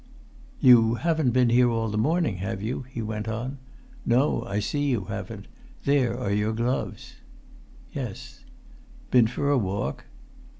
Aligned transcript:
"You 0.59 0.95
haven't 0.95 1.29
been 1.29 1.49
here 1.51 1.69
all 1.69 1.87
the 1.89 1.95
morning, 1.99 2.37
have 2.37 2.59
you?" 2.59 2.81
he 2.89 3.03
went 3.03 3.27
on. 3.27 3.59
"No, 4.03 4.43
I 4.45 4.59
see 4.59 4.89
you 4.89 5.01
haven't; 5.01 5.45
there 5.85 6.17
are 6.19 6.31
your 6.33 6.53
gloves." 6.53 7.17
"Yes." 7.93 8.43
"Been 9.11 9.27
for 9.27 9.51
a 9.51 9.59
walk?" 9.59 10.05